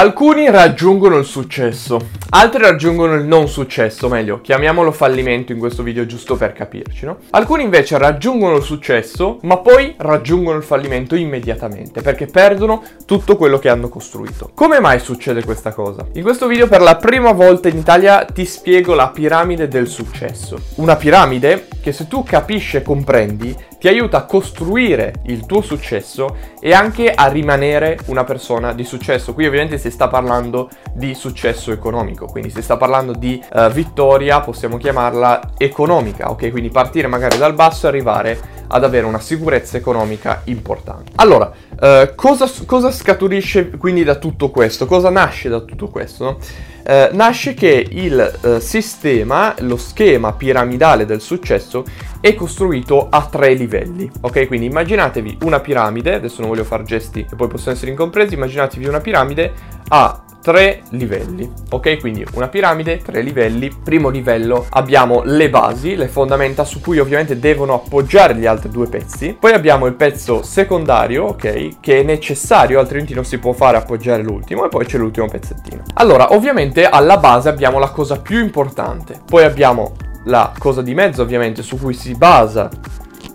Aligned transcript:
Alcuni 0.00 0.48
raggiungono 0.48 1.18
il 1.18 1.26
successo, 1.26 2.00
altri 2.30 2.62
raggiungono 2.62 3.12
il 3.16 3.24
non 3.24 3.48
successo, 3.48 4.08
meglio, 4.08 4.40
chiamiamolo 4.40 4.92
fallimento 4.92 5.52
in 5.52 5.58
questo 5.58 5.82
video 5.82 6.06
giusto 6.06 6.36
per 6.36 6.54
capirci, 6.54 7.04
no? 7.04 7.18
Alcuni 7.32 7.64
invece 7.64 7.98
raggiungono 7.98 8.56
il 8.56 8.62
successo, 8.62 9.40
ma 9.42 9.58
poi 9.58 9.96
raggiungono 9.98 10.56
il 10.56 10.62
fallimento 10.62 11.16
immediatamente, 11.16 12.00
perché 12.00 12.24
perdono 12.24 12.82
tutto 13.04 13.36
quello 13.36 13.58
che 13.58 13.68
hanno 13.68 13.90
costruito. 13.90 14.52
Come 14.54 14.80
mai 14.80 15.00
succede 15.00 15.44
questa 15.44 15.74
cosa? 15.74 16.06
In 16.14 16.22
questo 16.22 16.46
video 16.46 16.66
per 16.66 16.80
la 16.80 16.96
prima 16.96 17.32
volta 17.32 17.68
in 17.68 17.76
Italia 17.76 18.24
ti 18.24 18.46
spiego 18.46 18.94
la 18.94 19.08
piramide 19.08 19.68
del 19.68 19.86
successo. 19.86 20.58
Una 20.76 20.96
piramide 20.96 21.68
che 21.82 21.92
se 21.92 22.08
tu 22.08 22.22
capisci 22.22 22.78
e 22.78 22.82
comprendi 22.82 23.54
ti 23.78 23.88
aiuta 23.88 24.18
a 24.18 24.24
costruire 24.24 25.14
il 25.26 25.46
tuo 25.46 25.62
successo 25.62 26.36
e 26.60 26.74
anche 26.74 27.10
a 27.12 27.28
rimanere 27.28 27.98
una 28.06 28.24
persona 28.24 28.74
di 28.74 28.84
successo. 28.84 29.32
Qui 29.32 29.46
ovviamente 29.46 29.78
sta 29.90 30.08
parlando 30.08 30.68
di 30.92 31.14
successo 31.14 31.72
economico, 31.72 32.26
quindi 32.26 32.50
si 32.50 32.62
sta 32.62 32.76
parlando 32.76 33.12
di 33.12 33.42
uh, 33.52 33.68
vittoria, 33.70 34.40
possiamo 34.40 34.76
chiamarla 34.76 35.52
economica, 35.58 36.30
ok? 36.30 36.50
Quindi 36.50 36.70
partire 36.70 37.08
magari 37.08 37.38
dal 37.38 37.54
basso 37.54 37.86
e 37.86 37.88
arrivare 37.88 38.40
ad 38.72 38.84
avere 38.84 39.06
una 39.06 39.20
sicurezza 39.20 39.76
economica 39.76 40.42
importante. 40.44 41.12
Allora, 41.16 41.52
uh, 41.70 42.14
cosa, 42.14 42.48
cosa, 42.66 42.90
scaturisce 42.90 43.70
quindi 43.70 44.04
da 44.04 44.16
tutto 44.16 44.50
questo? 44.50 44.86
Cosa 44.86 45.10
nasce 45.10 45.48
da 45.48 45.60
tutto 45.60 45.88
questo? 45.88 46.24
No? 46.24 46.38
Uh, 46.80 47.14
nasce 47.14 47.54
che 47.54 47.86
il 47.90 48.58
sistema, 48.60 49.54
lo 49.60 49.76
schema 49.76 50.32
piramidale 50.32 51.04
del 51.04 51.20
successo 51.20 51.84
è 52.20 52.34
costruito 52.34 53.08
a 53.08 53.26
tre 53.26 53.54
livelli, 53.54 54.10
ok? 54.20 54.46
Quindi 54.46 54.66
immaginatevi 54.66 55.38
una 55.42 55.60
piramide, 55.60 56.14
adesso 56.14 56.40
non 56.40 56.50
voglio 56.50 56.64
fare 56.64 56.84
gesti 56.84 57.24
che 57.24 57.36
poi 57.36 57.48
possono 57.48 57.74
essere 57.74 57.90
incompresi, 57.90 58.34
immaginatevi 58.34 58.86
una 58.86 59.00
piramide 59.00 59.52
a 59.88 60.22
tre 60.42 60.82
livelli, 60.90 61.50
ok? 61.70 61.98
Quindi 61.98 62.26
una 62.34 62.48
piramide, 62.48 62.98
tre 62.98 63.22
livelli. 63.22 63.70
Primo 63.82 64.08
livello 64.08 64.66
abbiamo 64.70 65.22
le 65.24 65.50
basi, 65.50 65.96
le 65.96 66.08
fondamenta 66.08 66.64
su 66.64 66.80
cui 66.80 66.98
ovviamente 66.98 67.38
devono 67.38 67.74
appoggiare 67.74 68.34
gli 68.34 68.46
altri 68.46 68.70
due 68.70 68.88
pezzi. 68.88 69.36
Poi 69.38 69.52
abbiamo 69.52 69.86
il 69.86 69.94
pezzo 69.94 70.42
secondario, 70.42 71.24
ok? 71.24 71.80
Che 71.80 72.00
è 72.00 72.02
necessario, 72.02 72.78
altrimenti 72.78 73.14
non 73.14 73.24
si 73.24 73.38
può 73.38 73.52
fare 73.52 73.76
appoggiare 73.76 74.22
l'ultimo. 74.22 74.64
E 74.64 74.68
poi 74.68 74.84
c'è 74.86 74.98
l'ultimo 74.98 75.26
pezzettino. 75.28 75.82
Allora, 75.94 76.32
ovviamente 76.34 76.86
alla 76.88 77.18
base 77.18 77.48
abbiamo 77.48 77.78
la 77.78 77.90
cosa 77.90 78.18
più 78.18 78.40
importante. 78.40 79.20
Poi 79.24 79.44
abbiamo 79.44 79.92
la 80.24 80.52
cosa 80.58 80.82
di 80.82 80.94
mezzo 80.94 81.22
ovviamente 81.22 81.62
su 81.62 81.78
cui 81.78 81.94
si 81.94 82.14
basa 82.14 82.68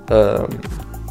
ehm, 0.07 0.45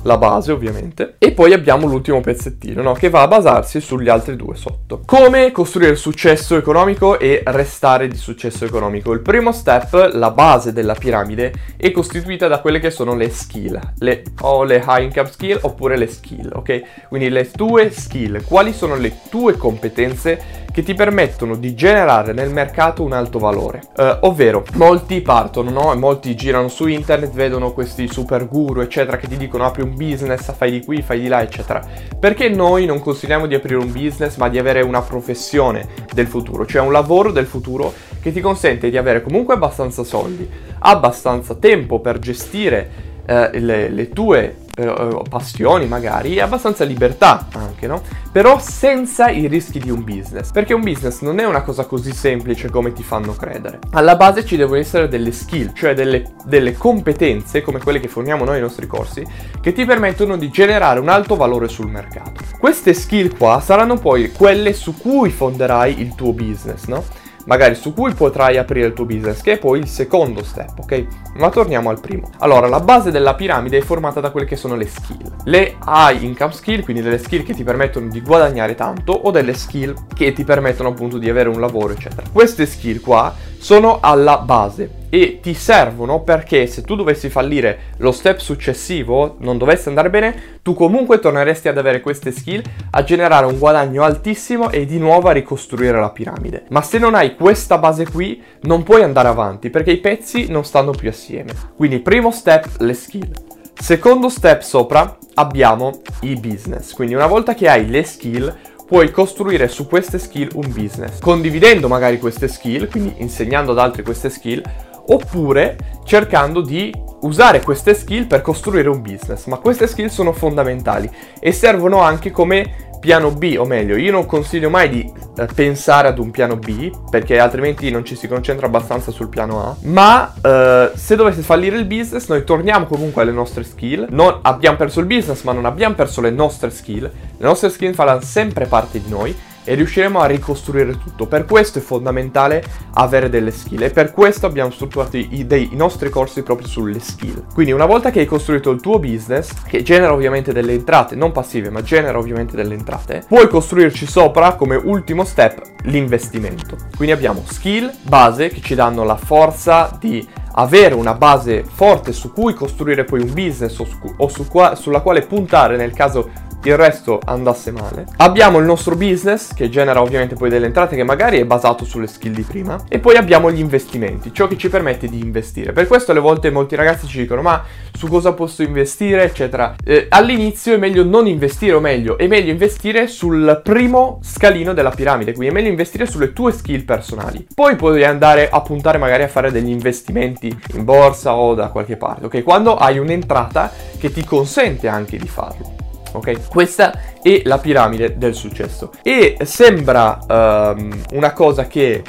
la 0.04 0.16
base 0.16 0.52
ovviamente, 0.52 1.16
e 1.18 1.32
poi 1.32 1.52
abbiamo 1.52 1.86
l'ultimo 1.86 2.20
pezzettino, 2.20 2.82
no? 2.82 2.92
Che 2.92 3.10
va 3.10 3.22
a 3.22 3.28
basarsi 3.28 3.80
sugli 3.80 4.08
altri 4.08 4.36
due 4.36 4.54
sotto. 4.54 5.02
Come 5.04 5.50
costruire 5.50 5.96
successo 5.96 6.56
economico 6.56 7.18
e 7.18 7.42
restare 7.46 8.08
di 8.08 8.16
successo 8.16 8.64
economico? 8.64 9.12
Il 9.12 9.20
primo 9.20 9.52
step, 9.52 10.10
la 10.12 10.30
base 10.30 10.72
della 10.72 10.94
piramide, 10.94 11.52
è 11.76 11.90
costituita 11.90 12.48
da 12.48 12.60
quelle 12.60 12.80
che 12.80 12.90
sono 12.90 13.14
le 13.14 13.30
skill, 13.30 13.78
le, 13.98 14.22
o 14.40 14.62
le 14.62 14.84
high 14.86 15.04
income 15.04 15.30
skill 15.30 15.58
oppure 15.62 15.96
le 15.96 16.06
skill, 16.06 16.50
ok? 16.54 17.08
Quindi 17.08 17.28
le 17.30 17.50
tue 17.50 17.90
skill, 17.90 18.44
quali 18.44 18.72
sono 18.72 18.96
le 18.96 19.18
tue 19.30 19.56
competenze 19.56 20.62
che 20.74 20.82
ti 20.82 20.94
permettono 20.94 21.54
di 21.54 21.72
generare 21.72 22.32
nel 22.32 22.50
mercato 22.50 23.04
un 23.04 23.12
alto 23.12 23.38
valore. 23.38 23.82
Uh, 23.96 24.26
ovvero, 24.26 24.64
molti 24.72 25.20
partono, 25.20 25.70
no? 25.70 25.94
Molti 25.94 26.34
girano 26.34 26.66
su 26.66 26.88
internet, 26.88 27.30
vedono 27.30 27.70
questi 27.70 28.08
super 28.08 28.48
guru, 28.48 28.80
eccetera, 28.80 29.16
che 29.16 29.28
ti 29.28 29.36
dicono 29.36 29.66
apri 29.66 29.82
un 29.82 29.94
business, 29.94 30.52
fai 30.52 30.72
di 30.72 30.84
qui, 30.84 31.00
fai 31.00 31.20
di 31.20 31.28
là, 31.28 31.42
eccetera. 31.42 31.80
Perché 32.18 32.48
noi 32.48 32.86
non 32.86 32.98
consigliamo 32.98 33.46
di 33.46 33.54
aprire 33.54 33.78
un 33.78 33.92
business, 33.92 34.34
ma 34.34 34.48
di 34.48 34.58
avere 34.58 34.80
una 34.80 35.00
professione 35.00 35.86
del 36.12 36.26
futuro, 36.26 36.66
cioè 36.66 36.82
un 36.82 36.90
lavoro 36.90 37.30
del 37.30 37.46
futuro 37.46 37.92
che 38.20 38.32
ti 38.32 38.40
consente 38.40 38.90
di 38.90 38.96
avere 38.96 39.22
comunque 39.22 39.54
abbastanza 39.54 40.02
soldi, 40.02 40.50
abbastanza 40.80 41.54
tempo 41.54 42.00
per 42.00 42.18
gestire 42.18 43.12
eh, 43.26 43.60
le, 43.60 43.88
le, 43.90 44.08
tue 44.08 44.56
eh, 44.76 45.22
passioni 45.28 45.86
magari 45.86 46.36
e 46.36 46.40
abbastanza 46.40 46.84
libertà 46.84 47.46
anche, 47.52 47.86
no? 47.86 48.02
Però 48.32 48.58
senza 48.58 49.28
i 49.30 49.46
rischi 49.46 49.78
di 49.78 49.90
un 49.90 50.02
business, 50.02 50.50
perché 50.50 50.74
un 50.74 50.82
business 50.82 51.20
non 51.20 51.38
è 51.38 51.46
una 51.46 51.62
cosa 51.62 51.84
così 51.84 52.12
semplice 52.12 52.70
come 52.70 52.92
ti 52.92 53.02
fanno 53.02 53.34
credere. 53.34 53.78
Alla 53.92 54.16
base 54.16 54.44
ci 54.44 54.56
devono 54.56 54.78
essere 54.78 55.08
delle 55.08 55.32
skill, 55.32 55.72
cioè 55.72 55.94
delle, 55.94 56.34
delle 56.44 56.74
competenze 56.74 57.62
come 57.62 57.78
quelle 57.78 58.00
che 58.00 58.08
forniamo 58.08 58.44
noi 58.44 58.54
nei 58.54 58.62
nostri 58.62 58.86
corsi, 58.86 59.24
che 59.60 59.72
ti 59.72 59.84
permettono 59.84 60.36
di 60.36 60.50
generare 60.50 60.98
un 61.00 61.08
alto 61.08 61.36
valore 61.36 61.68
sul 61.68 61.88
mercato. 61.88 62.42
Queste 62.58 62.94
skill 62.94 63.36
qua 63.36 63.60
saranno 63.60 63.96
poi 63.96 64.32
quelle 64.32 64.72
su 64.72 64.96
cui 64.96 65.30
fonderai 65.30 66.00
il 66.00 66.14
tuo 66.14 66.32
business, 66.32 66.86
no? 66.86 67.22
Magari 67.44 67.74
su 67.74 67.92
cui 67.92 68.12
potrai 68.12 68.56
aprire 68.56 68.86
il 68.86 68.92
tuo 68.92 69.04
business, 69.04 69.40
che 69.40 69.52
è 69.52 69.58
poi 69.58 69.80
il 69.80 69.88
secondo 69.88 70.42
step, 70.42 70.78
ok? 70.78 71.06
Ma 71.36 71.50
torniamo 71.50 71.90
al 71.90 72.00
primo. 72.00 72.30
Allora, 72.38 72.68
la 72.68 72.80
base 72.80 73.10
della 73.10 73.34
piramide 73.34 73.78
è 73.78 73.82
formata 73.82 74.20
da 74.20 74.30
quelle 74.30 74.46
che 74.46 74.56
sono 74.56 74.74
le 74.74 74.86
skill. 74.86 75.34
Le 75.44 75.76
high 75.86 76.22
income 76.22 76.52
skill, 76.52 76.82
quindi 76.82 77.02
delle 77.02 77.18
skill 77.18 77.42
che 77.42 77.54
ti 77.54 77.64
permettono 77.64 78.08
di 78.08 78.20
guadagnare 78.20 78.74
tanto, 78.74 79.12
o 79.12 79.30
delle 79.30 79.54
skill 79.54 79.94
che 80.14 80.32
ti 80.32 80.44
permettono 80.44 80.90
appunto 80.90 81.18
di 81.18 81.28
avere 81.28 81.48
un 81.48 81.60
lavoro, 81.60 81.92
eccetera. 81.92 82.22
Queste 82.32 82.66
skill 82.66 83.00
qua 83.00 83.34
sono 83.58 83.98
alla 84.00 84.38
base 84.38 85.02
e 85.14 85.38
ti 85.40 85.54
servono 85.54 86.22
perché 86.22 86.66
se 86.66 86.82
tu 86.82 86.96
dovessi 86.96 87.30
fallire 87.30 87.92
lo 87.98 88.10
step 88.10 88.38
successivo, 88.38 89.36
non 89.38 89.58
dovesse 89.58 89.88
andare 89.88 90.10
bene, 90.10 90.58
tu 90.60 90.74
comunque 90.74 91.20
torneresti 91.20 91.68
ad 91.68 91.78
avere 91.78 92.00
queste 92.00 92.32
skill, 92.32 92.60
a 92.90 93.04
generare 93.04 93.46
un 93.46 93.56
guadagno 93.56 94.02
altissimo 94.02 94.72
e 94.72 94.86
di 94.86 94.98
nuovo 94.98 95.28
a 95.28 95.32
ricostruire 95.32 96.00
la 96.00 96.10
piramide. 96.10 96.64
Ma 96.70 96.82
se 96.82 96.98
non 96.98 97.14
hai 97.14 97.36
questa 97.36 97.78
base 97.78 98.10
qui, 98.10 98.42
non 98.62 98.82
puoi 98.82 99.04
andare 99.04 99.28
avanti 99.28 99.70
perché 99.70 99.92
i 99.92 99.98
pezzi 99.98 100.50
non 100.50 100.64
stanno 100.64 100.90
più 100.90 101.08
assieme. 101.08 101.52
Quindi 101.76 102.00
primo 102.00 102.32
step, 102.32 102.80
le 102.80 102.94
skill. 102.94 103.30
Secondo 103.72 104.28
step 104.28 104.62
sopra 104.62 105.16
abbiamo 105.34 106.00
i 106.22 106.34
business. 106.34 106.92
Quindi 106.92 107.14
una 107.14 107.28
volta 107.28 107.54
che 107.54 107.68
hai 107.68 107.88
le 107.88 108.02
skill, 108.02 108.52
puoi 108.84 109.12
costruire 109.12 109.68
su 109.68 109.86
queste 109.86 110.18
skill 110.18 110.50
un 110.54 110.72
business, 110.72 111.20
condividendo 111.20 111.88
magari 111.88 112.18
queste 112.18 112.48
skill, 112.48 112.90
quindi 112.90 113.14
insegnando 113.18 113.72
ad 113.72 113.78
altri 113.78 114.02
queste 114.02 114.28
skill, 114.28 114.62
oppure 115.06 115.76
cercando 116.04 116.60
di 116.60 116.92
usare 117.20 117.62
queste 117.62 117.94
skill 117.94 118.26
per 118.26 118.42
costruire 118.42 118.88
un 118.88 119.00
business. 119.00 119.46
Ma 119.46 119.56
queste 119.56 119.86
skill 119.86 120.08
sono 120.08 120.32
fondamentali 120.32 121.10
e 121.40 121.52
servono 121.52 122.00
anche 122.00 122.30
come 122.30 122.92
piano 123.04 123.32
B, 123.32 123.56
o 123.58 123.66
meglio, 123.66 123.96
io 123.96 124.10
non 124.10 124.24
consiglio 124.24 124.70
mai 124.70 124.88
di 124.88 125.12
eh, 125.36 125.46
pensare 125.54 126.08
ad 126.08 126.18
un 126.18 126.30
piano 126.30 126.56
B, 126.56 126.90
perché 127.10 127.38
altrimenti 127.38 127.90
non 127.90 128.02
ci 128.02 128.16
si 128.16 128.26
concentra 128.26 128.66
abbastanza 128.66 129.10
sul 129.10 129.28
piano 129.28 129.62
A, 129.62 129.76
ma 129.82 130.32
eh, 130.40 130.90
se 130.94 131.14
dovesse 131.14 131.42
fallire 131.42 131.76
il 131.76 131.84
business, 131.84 132.28
noi 132.28 132.44
torniamo 132.44 132.86
comunque 132.86 133.20
alle 133.20 133.32
nostre 133.32 133.62
skill, 133.62 134.06
non 134.08 134.38
abbiamo 134.40 134.78
perso 134.78 135.00
il 135.00 135.06
business, 135.06 135.42
ma 135.42 135.52
non 135.52 135.66
abbiamo 135.66 135.94
perso 135.94 136.22
le 136.22 136.30
nostre 136.30 136.70
skill, 136.70 137.02
le 137.02 137.46
nostre 137.46 137.68
skill 137.68 137.92
faranno 137.92 138.22
sempre 138.22 138.64
parte 138.64 139.02
di 139.02 139.10
noi 139.10 139.36
e 139.64 139.74
riusciremo 139.74 140.20
a 140.20 140.26
ricostruire 140.26 140.98
tutto. 140.98 141.26
Per 141.26 141.44
questo 141.44 141.78
è 141.78 141.82
fondamentale 141.82 142.62
avere 142.94 143.28
delle 143.28 143.50
skill 143.50 143.82
e 143.82 143.90
per 143.90 144.12
questo 144.12 144.46
abbiamo 144.46 144.70
strutturato 144.70 145.16
i, 145.16 145.46
dei, 145.46 145.70
i 145.72 145.76
nostri 145.76 146.10
corsi 146.10 146.42
proprio 146.42 146.68
sulle 146.68 147.00
skill. 147.00 147.46
Quindi 147.52 147.72
una 147.72 147.86
volta 147.86 148.10
che 148.10 148.20
hai 148.20 148.26
costruito 148.26 148.70
il 148.70 148.80
tuo 148.80 148.98
business, 148.98 149.52
che 149.66 149.82
genera 149.82 150.12
ovviamente 150.12 150.52
delle 150.52 150.72
entrate, 150.72 151.14
non 151.14 151.32
passive, 151.32 151.70
ma 151.70 151.82
genera 151.82 152.18
ovviamente 152.18 152.56
delle 152.56 152.74
entrate, 152.74 153.24
puoi 153.26 153.48
costruirci 153.48 154.06
sopra 154.06 154.54
come 154.54 154.76
ultimo 154.76 155.24
step 155.24 155.60
l'investimento. 155.84 156.76
Quindi 156.96 157.14
abbiamo 157.14 157.42
skill, 157.46 157.90
base 158.02 158.48
che 158.48 158.60
ci 158.60 158.74
danno 158.74 159.04
la 159.04 159.16
forza 159.16 159.96
di 159.98 160.26
avere 160.56 160.94
una 160.94 161.14
base 161.14 161.64
forte 161.64 162.12
su 162.12 162.32
cui 162.32 162.54
costruire 162.54 163.04
poi 163.04 163.20
un 163.20 163.32
business 163.32 163.78
o, 163.78 163.84
su, 163.84 163.98
o 164.16 164.28
su 164.28 164.46
qua, 164.46 164.74
sulla 164.74 165.00
quale 165.00 165.22
puntare 165.22 165.76
nel 165.76 165.92
caso 165.92 166.30
il 166.70 166.76
resto 166.76 167.20
andasse 167.24 167.70
male. 167.70 168.06
Abbiamo 168.16 168.58
il 168.58 168.64
nostro 168.64 168.96
business 168.96 169.54
che 169.54 169.68
genera 169.68 170.00
ovviamente 170.00 170.34
poi 170.34 170.48
delle 170.48 170.66
entrate 170.66 170.96
che 170.96 171.04
magari 171.04 171.38
è 171.38 171.44
basato 171.44 171.84
sulle 171.84 172.06
skill 172.06 172.32
di 172.32 172.42
prima 172.42 172.82
e 172.88 172.98
poi 172.98 173.16
abbiamo 173.16 173.50
gli 173.50 173.58
investimenti, 173.58 174.32
ciò 174.32 174.46
che 174.46 174.56
ci 174.56 174.68
permette 174.68 175.08
di 175.08 175.20
investire. 175.20 175.72
Per 175.72 175.86
questo 175.86 176.10
alle 176.10 176.20
volte 176.20 176.50
molti 176.50 176.76
ragazzi 176.76 177.06
ci 177.06 177.18
dicono 177.18 177.42
ma 177.42 177.62
su 177.92 178.08
cosa 178.08 178.32
posso 178.32 178.62
investire 178.62 179.24
eccetera. 179.24 179.74
Eh, 179.84 180.06
all'inizio 180.08 180.74
è 180.74 180.76
meglio 180.76 181.04
non 181.04 181.26
investire 181.26 181.74
o 181.74 181.80
meglio 181.80 182.18
è 182.18 182.26
meglio 182.26 182.50
investire 182.50 183.06
sul 183.06 183.60
primo 183.62 184.20
scalino 184.22 184.72
della 184.72 184.90
piramide, 184.90 185.32
quindi 185.32 185.52
è 185.52 185.56
meglio 185.56 185.70
investire 185.70 186.06
sulle 186.06 186.32
tue 186.32 186.52
skill 186.52 186.84
personali. 186.84 187.46
Poi 187.54 187.76
puoi 187.76 188.04
andare 188.04 188.48
a 188.48 188.60
puntare 188.60 188.98
magari 188.98 189.22
a 189.22 189.28
fare 189.28 189.50
degli 189.50 189.70
investimenti 189.70 190.56
in 190.74 190.84
borsa 190.84 191.34
o 191.34 191.54
da 191.54 191.68
qualche 191.68 191.96
parte, 191.96 192.26
ok? 192.26 192.42
Quando 192.42 192.76
hai 192.76 192.98
un'entrata 192.98 193.70
che 193.98 194.12
ti 194.12 194.24
consente 194.24 194.88
anche 194.88 195.16
di 195.16 195.28
farlo 195.28 195.83
ok? 196.14 196.48
Questa 196.48 196.92
è 197.22 197.42
la 197.44 197.58
piramide 197.58 198.16
del 198.16 198.34
successo. 198.34 198.90
E 199.02 199.36
sembra 199.42 200.18
um, 200.28 201.02
una 201.12 201.32
cosa 201.32 201.66
che 201.66 202.02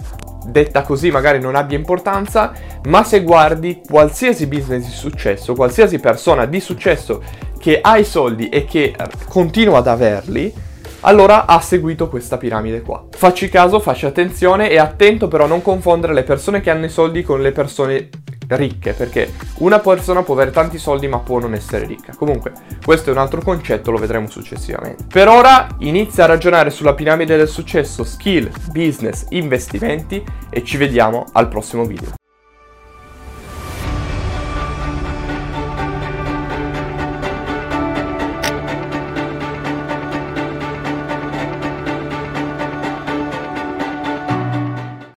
detta 0.46 0.84
così 0.84 1.10
magari 1.10 1.40
non 1.40 1.56
abbia 1.56 1.78
importanza, 1.78 2.54
ma 2.86 3.04
se 3.04 3.24
guardi 3.24 3.82
qualsiasi 3.88 4.48
business 4.48 4.86
di 4.86 4.92
successo, 4.92 5.54
qualsiasi 5.56 6.00
persona 6.00 6.46
di 6.46 6.60
successo 6.60 7.22
che 7.58 7.80
ha 7.82 7.98
i 7.98 8.06
soldi 8.06 8.50
e 8.50 8.66
che 8.66 8.96
continua 9.28 9.80
ad 9.80 9.88
averli, 9.88 10.54
allora 11.02 11.46
ha 11.46 11.60
seguito 11.62 12.10
questa 12.10 12.38
piramide 12.38 12.82
qua. 12.82 13.06
Facci 13.10 13.50
caso, 13.50 13.80
facci 13.80 14.06
attenzione 14.06 14.70
e 14.70 14.78
attento 14.78 15.28
però 15.28 15.46
a 15.46 15.48
non 15.48 15.62
confondere 15.62 16.14
le 16.14 16.24
persone 16.24 16.62
che 16.62 16.70
hanno 16.70 16.86
i 16.86 16.90
soldi 16.90 17.24
con 17.24 17.42
le 17.42 17.52
persone 17.52 18.10
ricche, 18.50 18.94
perché 18.94 19.34
una 19.60 19.80
persona 19.80 20.24
può 20.24 20.34
avere 20.34 20.52
tanti 20.52 20.78
soldi 20.78 21.08
ma 21.08 21.20
può 21.20 21.40
non 21.40 21.54
essere 21.54 21.86
ricca. 21.86 22.16
Comunque, 22.16 22.54
questo 22.84 23.10
è 23.10 23.14
un 23.14 23.20
altro 23.20 23.42
concetto, 23.42 23.92
lo 23.92 23.98
vedremo 23.98 24.30
successivamente. 24.30 25.06
Per 25.08 25.28
ora 25.28 25.68
inizia 25.80 26.24
a 26.24 26.28
ragionare 26.28 26.70
sulla 26.70 26.94
piramide 26.94 27.38
del 27.38 27.48
successo, 27.48 28.04
skill, 28.04 28.52
business, 28.72 29.26
investimenti 29.30 30.24
e 30.50 30.64
ci 30.64 30.78
vediamo 30.78 31.26
al 31.34 31.48
prossimo 31.48 31.86
video. 31.86 32.14